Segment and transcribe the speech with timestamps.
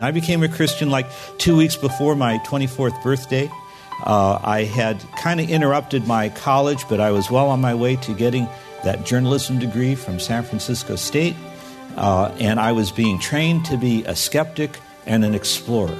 [0.00, 1.06] I became a Christian like
[1.38, 3.50] two weeks before my 24th birthday.
[4.04, 7.96] Uh, I had kind of interrupted my college, but I was well on my way
[7.96, 8.46] to getting
[8.84, 11.34] that journalism degree from San Francisco State.
[11.96, 15.96] Uh, and I was being trained to be a skeptic and an explorer.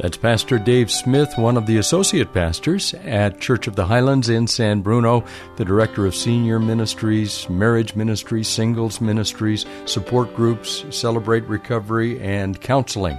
[0.00, 4.46] That's Pastor Dave Smith, one of the associate pastors at Church of the Highlands in
[4.46, 5.22] San Bruno,
[5.56, 13.18] the director of senior ministries, marriage ministries, singles ministries, support groups, celebrate recovery, and counseling.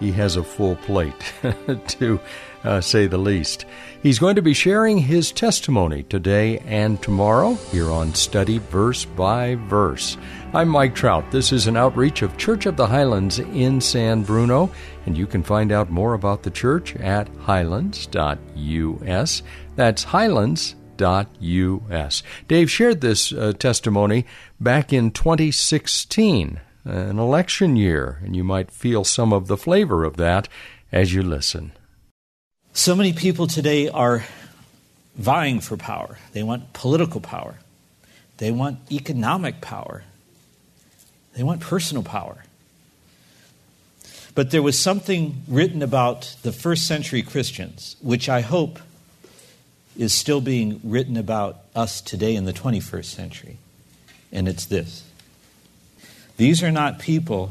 [0.00, 1.34] He has a full plate,
[1.88, 2.18] to
[2.64, 3.66] uh, say the least.
[4.02, 9.56] He's going to be sharing his testimony today and tomorrow here on Study Verse by
[9.56, 10.16] Verse.
[10.54, 11.30] I'm Mike Trout.
[11.30, 14.70] This is an outreach of Church of the Highlands in San Bruno,
[15.04, 19.42] and you can find out more about the church at highlands.us.
[19.76, 22.22] That's highlands.us.
[22.48, 24.24] Dave shared this uh, testimony
[24.58, 30.16] back in 2016, an election year, and you might feel some of the flavor of
[30.16, 30.48] that
[30.92, 31.72] as you listen.
[32.72, 34.24] So many people today are
[35.16, 36.18] vying for power.
[36.32, 37.56] They want political power,
[38.38, 40.04] they want economic power,
[41.36, 42.44] they want personal power.
[44.34, 48.78] But there was something written about the first century Christians, which I hope
[49.98, 53.58] is still being written about us today in the 21st century.
[54.32, 55.09] And it's this
[56.40, 57.50] These are not people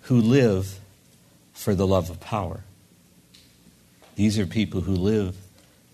[0.00, 0.80] who live
[1.52, 2.64] for the love of power,
[4.16, 5.36] these are people who live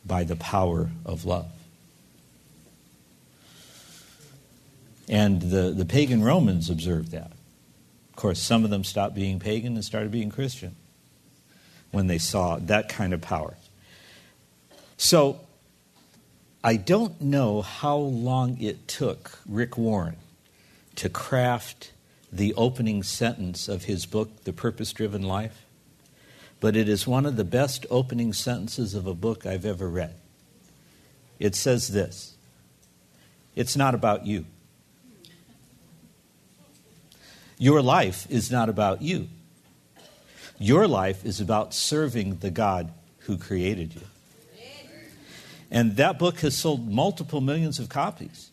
[0.06, 1.50] by the power of love.
[5.06, 7.30] And the, the pagan Romans observed that.
[8.08, 10.77] Of course, some of them stopped being pagan and started being Christian
[11.90, 13.52] when they saw that kind of power.
[14.96, 15.40] So,
[16.64, 20.17] I don't know how long it took Rick Warren
[20.96, 21.92] to craft
[22.33, 25.64] the opening sentence of his book, The Purpose Driven Life,
[26.61, 30.14] but it is one of the best opening sentences of a book I've ever read.
[31.39, 32.36] It says this
[33.57, 34.45] It's not about you.
[37.58, 39.29] Your life is not about you.
[40.58, 44.02] Your life is about serving the God who created you.
[45.70, 48.51] And that book has sold multiple millions of copies.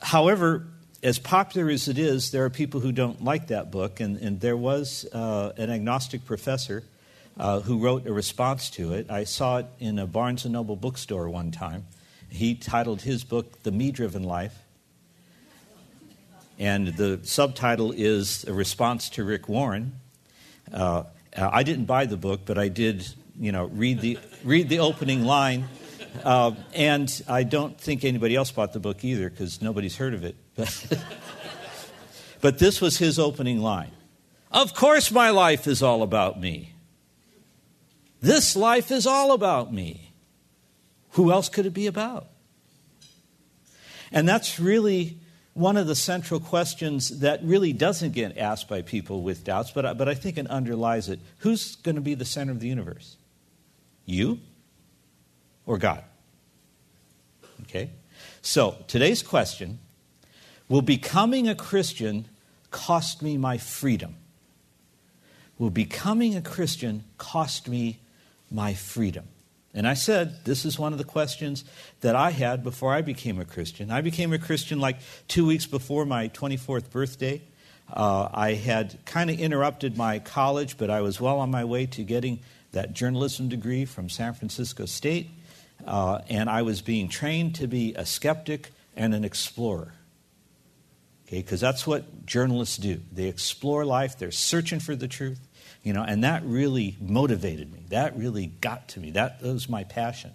[0.00, 0.66] However,
[1.02, 4.40] as popular as it is, there are people who don't like that book, and, and
[4.40, 6.82] there was uh, an agnostic professor
[7.38, 9.10] uh, who wrote a response to it.
[9.10, 11.86] I saw it in a Barnes and Noble bookstore one time.
[12.28, 14.58] He titled his book "The Me-Driven Life,"
[16.58, 19.92] and the subtitle is a response to Rick Warren.
[20.72, 21.04] Uh,
[21.36, 23.06] I didn't buy the book, but I did,
[23.38, 25.68] you know, read the read the opening line.
[26.24, 30.24] Uh, and I don't think anybody else bought the book either because nobody's heard of
[30.24, 30.36] it.
[32.40, 33.92] but this was his opening line.
[34.50, 36.72] Of course, my life is all about me.
[38.20, 40.12] This life is all about me.
[41.12, 42.28] Who else could it be about?
[44.10, 45.18] And that's really
[45.54, 49.98] one of the central questions that really doesn't get asked by people with doubts, but,
[49.98, 51.20] but I think it underlies it.
[51.38, 53.16] Who's going to be the center of the universe?
[54.04, 54.38] You
[55.68, 56.02] or God?
[57.62, 57.90] Okay?
[58.42, 59.78] So, today's question
[60.68, 62.24] Will becoming a Christian
[62.70, 64.16] cost me my freedom?
[65.58, 68.00] Will becoming a Christian cost me
[68.50, 69.28] my freedom?
[69.74, 71.64] And I said, this is one of the questions
[72.00, 73.90] that I had before I became a Christian.
[73.90, 74.96] I became a Christian like
[75.28, 77.42] two weeks before my 24th birthday.
[77.92, 81.84] Uh, I had kind of interrupted my college, but I was well on my way
[81.86, 82.40] to getting
[82.72, 85.30] that journalism degree from San Francisco State.
[85.86, 89.94] Uh, and I was being trained to be a skeptic and an explorer.
[91.26, 93.00] Okay, because that's what journalists do.
[93.12, 95.40] They explore life, they're searching for the truth,
[95.82, 97.84] you know, and that really motivated me.
[97.90, 99.10] That really got to me.
[99.12, 100.32] That, that was my passion.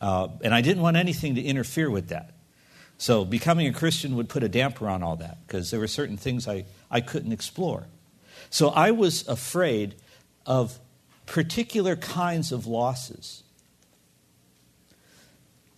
[0.00, 2.32] Uh, and I didn't want anything to interfere with that.
[2.98, 6.16] So becoming a Christian would put a damper on all that because there were certain
[6.16, 7.86] things I, I couldn't explore.
[8.48, 9.96] So I was afraid
[10.46, 10.78] of
[11.26, 13.42] particular kinds of losses.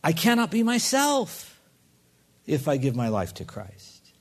[0.03, 1.61] I cannot be myself
[2.47, 4.13] if I give my life to Christ.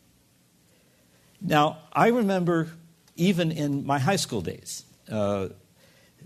[1.41, 2.69] Now, I remember
[3.15, 5.50] even in my high school days, uh,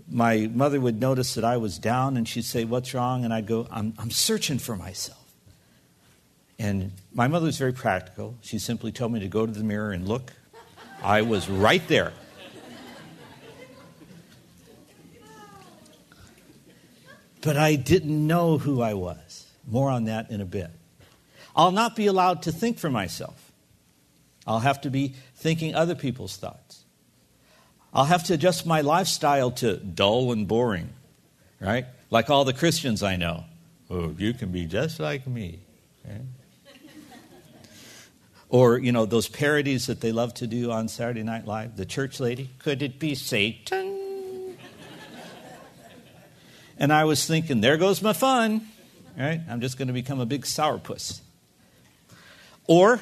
[0.08, 3.24] my mother would notice that I was down and she'd say, What's wrong?
[3.24, 5.18] And I'd go, I'm, I'm searching for myself.
[6.58, 8.36] And my mother was very practical.
[8.40, 10.32] She simply told me to go to the mirror and look.
[11.02, 12.12] I was right there.
[17.42, 19.46] But I didn't know who I was.
[19.66, 20.70] More on that in a bit.
[21.54, 23.52] I'll not be allowed to think for myself.
[24.46, 26.84] I'll have to be thinking other people's thoughts.
[27.92, 30.88] I'll have to adjust my lifestyle to dull and boring,
[31.60, 31.84] right?
[32.10, 33.44] Like all the Christians I know.
[33.90, 35.60] Oh, you can be just like me.
[38.48, 41.74] Or, you know, those parodies that they love to do on Saturday Night Live.
[41.76, 43.81] The church lady, could it be Satan?
[46.82, 48.66] And I was thinking, there goes my fun,
[49.16, 49.40] right?
[49.48, 51.20] I'm just going to become a big sourpuss.
[52.66, 53.00] Or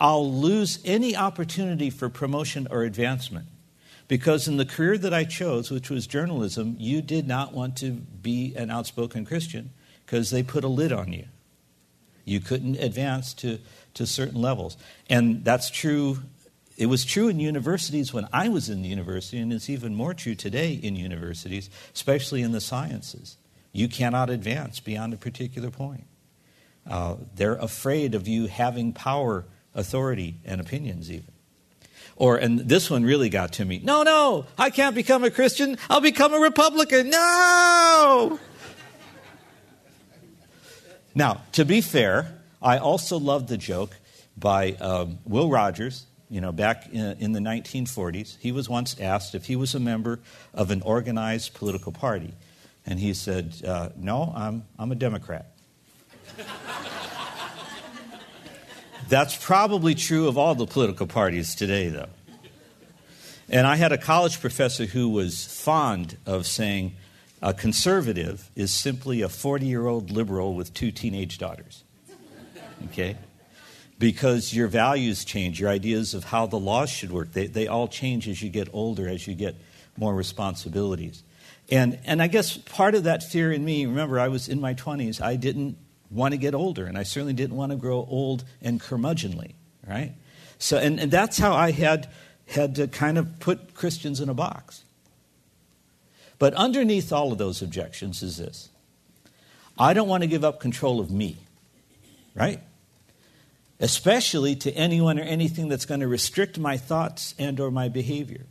[0.00, 3.46] I'll lose any opportunity for promotion or advancement.
[4.08, 7.90] Because in the career that I chose, which was journalism, you did not want to
[7.90, 9.70] be an outspoken Christian
[10.06, 11.26] because they put a lid on you.
[12.24, 13.58] You couldn't advance to
[13.94, 14.78] to certain levels.
[15.10, 16.20] And that's true.
[16.80, 20.14] It was true in universities when I was in the university, and it's even more
[20.14, 23.36] true today in universities, especially in the sciences.
[23.70, 26.06] You cannot advance beyond a particular point.
[26.88, 29.44] Uh, they're afraid of you having power,
[29.74, 31.30] authority, and opinions, even.
[32.16, 33.82] Or, and this one really got to me.
[33.84, 35.76] No, no, I can't become a Christian.
[35.90, 37.10] I'll become a Republican.
[37.10, 38.40] No!
[41.14, 43.98] now, to be fair, I also love the joke
[44.34, 48.38] by um, Will Rogers, you know, back in, the 1940s.
[48.38, 50.20] He was once asked if he was a member
[50.54, 52.32] of an organized political party.
[52.86, 55.52] And he said, uh, No, I'm, I'm a Democrat.
[59.08, 62.08] That's probably true of all the political parties today, though.
[63.48, 66.94] And I had a college professor who was fond of saying
[67.42, 71.82] a conservative is simply a 40 year old liberal with two teenage daughters
[72.86, 73.16] okay?
[74.00, 77.86] Because your values change, your ideas of how the laws should work, they, they all
[77.86, 79.54] change as you get older, as you get
[79.98, 81.22] more responsibilities.
[81.70, 84.72] And, and I guess part of that fear in me, remember, I was in my
[84.72, 85.76] 20s, I didn't
[86.10, 89.52] want to get older, and I certainly didn't want to grow old and curmudgeonly,
[89.86, 90.14] right?
[90.58, 92.08] So, and, and that's how I had,
[92.46, 94.82] had to kind of put Christians in a box.
[96.38, 98.70] But underneath all of those objections is this
[99.78, 101.36] I don't want to give up control of me,
[102.34, 102.60] right?
[103.80, 108.44] Especially to anyone or anything that's going to restrict my thoughts and or my behavior.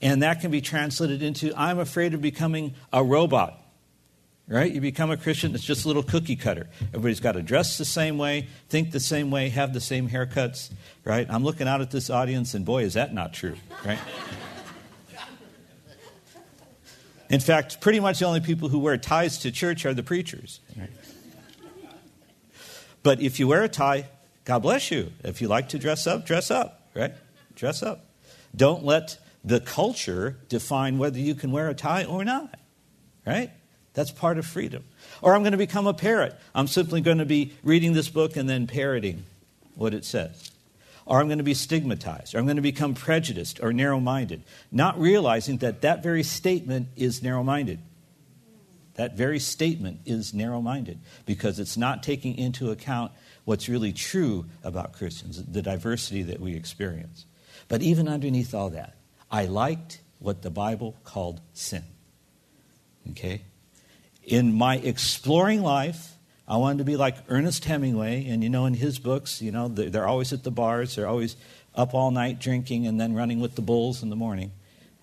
[0.00, 3.64] And that can be translated into I'm afraid of becoming a robot.
[4.46, 4.72] Right?
[4.72, 6.70] You become a Christian, it's just a little cookie cutter.
[6.88, 10.70] Everybody's got to dress the same way, think the same way, have the same haircuts,
[11.04, 11.26] right?
[11.28, 13.98] I'm looking out at this audience and boy, is that not true, right?
[17.28, 20.60] In fact, pretty much the only people who wear ties to church are the preachers.
[20.78, 20.88] Right?
[23.02, 24.06] But if you wear a tie,
[24.48, 25.12] God bless you.
[25.22, 27.12] If you like to dress up, dress up, right?
[27.54, 28.06] Dress up.
[28.56, 32.58] Don't let the culture define whether you can wear a tie or not,
[33.26, 33.50] right?
[33.92, 34.84] That's part of freedom.
[35.20, 36.34] Or I'm going to become a parrot.
[36.54, 39.24] I'm simply going to be reading this book and then parroting
[39.74, 40.50] what it says.
[41.04, 42.34] Or I'm going to be stigmatized.
[42.34, 46.88] Or I'm going to become prejudiced or narrow minded, not realizing that that very statement
[46.96, 47.80] is narrow minded.
[48.98, 53.12] That very statement is narrow minded because it's not taking into account
[53.44, 57.24] what's really true about Christians, the diversity that we experience.
[57.68, 58.96] But even underneath all that,
[59.30, 61.84] I liked what the Bible called sin.
[63.10, 63.42] Okay?
[64.24, 66.16] In my exploring life,
[66.48, 69.68] I wanted to be like Ernest Hemingway, and you know, in his books, you know,
[69.68, 71.36] they're always at the bars, they're always
[71.72, 74.50] up all night drinking and then running with the bulls in the morning.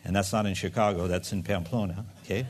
[0.03, 2.45] And that's not in Chicago, that's in Pamplona, okay?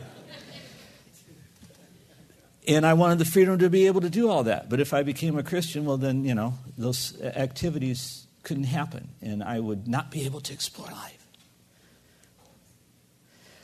[2.67, 4.69] And I wanted the freedom to be able to do all that.
[4.69, 9.43] But if I became a Christian, well, then, you know, those activities couldn't happen, and
[9.43, 11.25] I would not be able to explore life.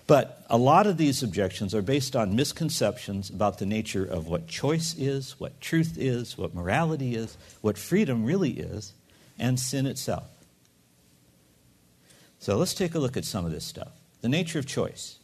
[0.07, 4.47] But a lot of these objections are based on misconceptions about the nature of what
[4.47, 8.93] choice is, what truth is, what morality is, what freedom really is,
[9.39, 10.27] and sin itself.
[12.39, 13.91] So let's take a look at some of this stuff.
[14.21, 15.17] The nature of choice.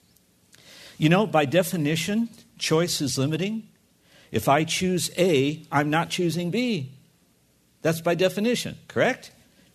[0.98, 3.68] You know, by definition, choice is limiting.
[4.32, 6.92] If I choose A, I'm not choosing B.
[7.82, 9.32] That's by definition, correct?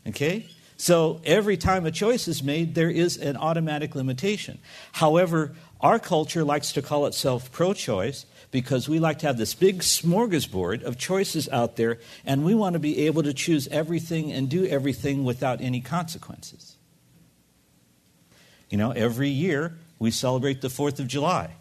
[0.06, 0.46] Okay?
[0.76, 4.58] So every time a choice is made, there is an automatic limitation.
[4.92, 9.54] However, our culture likes to call itself pro choice because we like to have this
[9.54, 14.30] big smorgasbord of choices out there, and we want to be able to choose everything
[14.30, 16.76] and do everything without any consequences.
[18.68, 21.54] You know, every year we celebrate the 4th of July.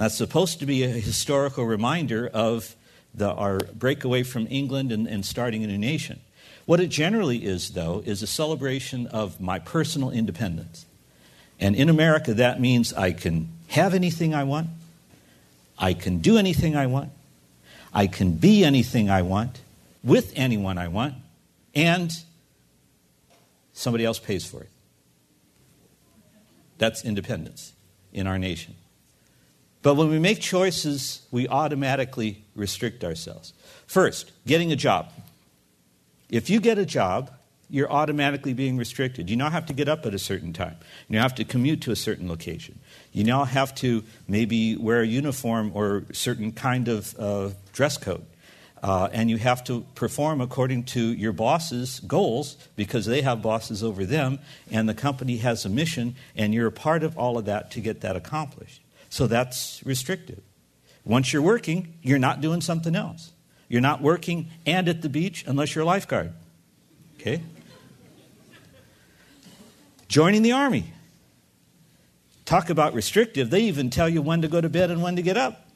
[0.00, 2.74] That's supposed to be a historical reminder of
[3.12, 6.20] the, our breakaway from England and, and starting a new nation.
[6.64, 10.86] What it generally is, though, is a celebration of my personal independence.
[11.60, 14.68] And in America, that means I can have anything I want,
[15.78, 17.10] I can do anything I want,
[17.92, 19.60] I can be anything I want,
[20.02, 21.12] with anyone I want,
[21.74, 22.10] and
[23.74, 24.70] somebody else pays for it.
[26.78, 27.74] That's independence
[28.14, 28.76] in our nation.
[29.82, 33.52] But when we make choices, we automatically restrict ourselves.
[33.86, 35.10] First, getting a job.
[36.28, 37.30] If you get a job,
[37.70, 39.30] you're automatically being restricted.
[39.30, 40.76] You now have to get up at a certain time.
[41.08, 42.78] You now have to commute to a certain location.
[43.12, 48.26] You now have to maybe wear a uniform or certain kind of uh, dress code.
[48.82, 53.84] Uh, and you have to perform according to your boss's goals because they have bosses
[53.84, 54.38] over them,
[54.70, 57.80] and the company has a mission, and you're a part of all of that to
[57.80, 58.80] get that accomplished.
[59.10, 60.40] So that's restrictive.
[61.04, 63.32] Once you're working, you're not doing something else.
[63.68, 66.32] You're not working and at the beach unless you're a lifeguard.
[67.20, 67.42] Okay?
[70.08, 70.92] Joining the army.
[72.44, 73.50] Talk about restrictive.
[73.50, 75.68] They even tell you when to go to bed and when to get up.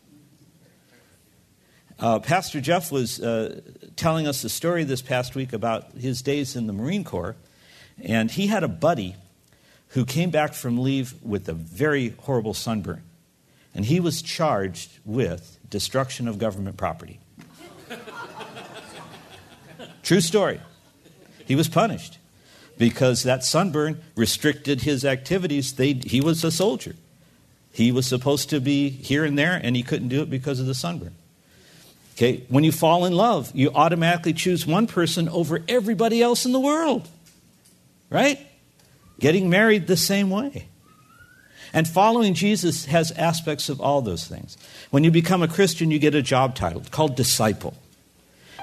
[2.01, 3.61] Uh, Pastor Jeff was uh,
[3.95, 7.37] telling us a story this past week about his days in the Marine Corps,
[8.03, 9.15] and he had a buddy
[9.91, 13.05] who came back from leave with a very horrible sunburn,
[13.75, 17.21] and he was charged with destruction of government property.
[20.03, 20.61] True story.
[21.47, 22.19] He was punished
[22.79, 25.75] because that sunburn restricted his activities.
[25.75, 26.95] They, he was a soldier.
[27.73, 30.67] He was supposed to be here and there, and he couldn't do it because of
[30.67, 31.15] the sunburn.
[32.15, 36.53] Okay, when you fall in love, you automatically choose one person over everybody else in
[36.53, 37.09] the world.
[38.11, 38.39] Right?
[39.19, 40.69] Getting married the same way.
[41.75, 44.57] And following Jesus has aspects of all those things.
[44.91, 47.75] When you become a Christian, you get a job title called disciple.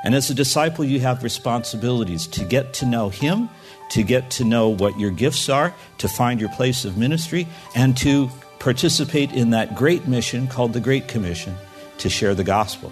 [0.04, 3.50] And as a disciple, you have responsibilities to get to know Him,
[3.90, 7.96] to get to know what your gifts are, to find your place of ministry, and
[7.98, 11.56] to participate in that great mission called the Great Commission
[11.98, 12.92] to share the gospel.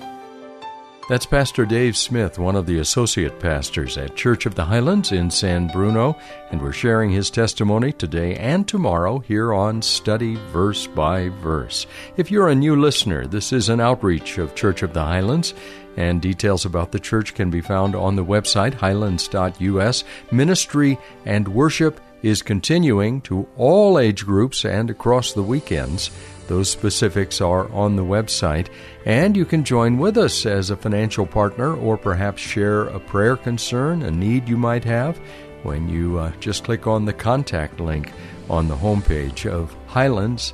[1.10, 5.32] That's Pastor Dave Smith, one of the associate pastors at Church of the Highlands in
[5.32, 6.16] San Bruno,
[6.52, 11.88] and we're sharing his testimony today and tomorrow here on Study Verse by Verse.
[12.16, 15.56] If you're a new listener, this is an outreach of Church of the Highlands,
[15.98, 20.04] and details about the church can be found on the website highlands.us.
[20.32, 26.12] Ministry and worship is continuing to all age groups and across the weekends.
[26.50, 28.70] Those specifics are on the website,
[29.06, 33.38] and you can join with us as a financial partner or perhaps share a prayer
[33.38, 35.20] concern, a need you might have,
[35.62, 38.12] when you uh, just click on the contact link
[38.50, 40.52] on the homepage of highlands.us.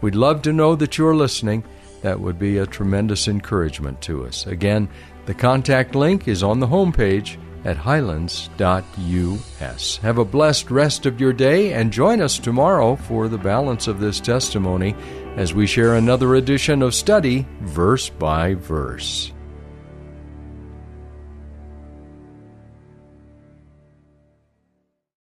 [0.00, 1.64] We'd love to know that you're listening.
[2.02, 4.46] That would be a tremendous encouragement to us.
[4.46, 4.88] Again,
[5.26, 9.96] the contact link is on the homepage at highlands.us.
[9.98, 14.00] Have a blessed rest of your day and join us tomorrow for the balance of
[14.00, 14.94] this testimony
[15.36, 19.32] as we share another edition of Study Verse by Verse.